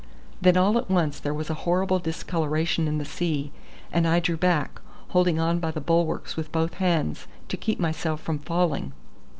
[0.41, 3.51] Then all at once there was a horrible discoloration in the sea,
[3.91, 8.19] and I drew back, holding on by the bulwarks with both hands to keep myself
[8.19, 8.93] from falling.